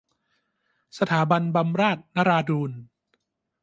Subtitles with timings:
[0.97, 2.71] สถาบันบำราศนราดูร